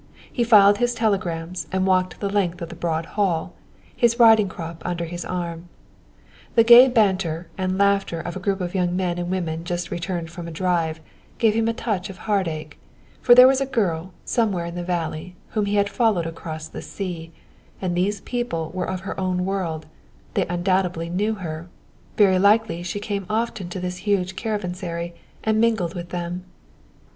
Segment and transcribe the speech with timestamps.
[0.33, 3.53] He filed his telegrams and walked the length of the broad hall,
[3.95, 5.69] his riding crop under his arm.
[6.55, 10.31] The gay banter and laughter of a group of young men and women just returned
[10.31, 11.01] from a drive
[11.37, 12.79] gave him a touch of heartache,
[13.21, 16.81] for there was a girl somewhere in the valley whom he had followed across the
[16.81, 17.31] sea,
[17.79, 19.85] and these people were of her own world
[20.33, 21.67] they undoubtedly knew her;
[22.17, 25.13] very likely she came often to this huge caravansary
[25.43, 26.43] and mingled with them.